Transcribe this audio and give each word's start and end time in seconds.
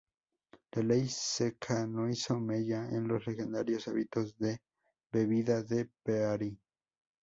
La 0.77 0.81
Ley 0.81 1.05
seca 1.09 1.85
no 1.85 2.09
hizo 2.09 2.39
mella 2.39 2.89
en 2.89 3.07
los 3.07 3.27
legendarios 3.27 3.87
hábitos 3.87 4.35
de 4.39 4.59
bebida 5.11 5.61
de 5.61 5.91
Pearl. 6.01 6.57